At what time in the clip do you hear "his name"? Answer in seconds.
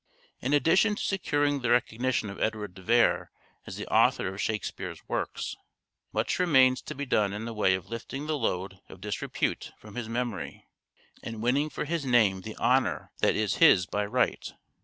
11.85-12.41